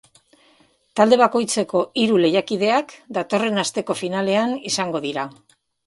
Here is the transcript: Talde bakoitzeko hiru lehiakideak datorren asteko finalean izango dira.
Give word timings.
Talde 0.99 1.19
bakoitzeko 1.23 1.83
hiru 2.05 2.17
lehiakideak 2.25 2.97
datorren 3.21 3.67
asteko 3.69 4.01
finalean 4.05 4.61
izango 4.75 5.09
dira. 5.11 5.33